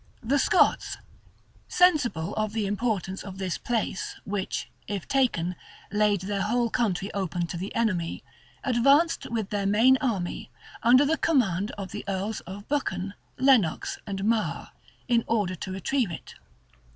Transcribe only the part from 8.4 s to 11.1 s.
advanced with their main army, under